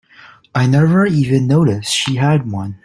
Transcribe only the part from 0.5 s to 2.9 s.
I never even noticed she had one.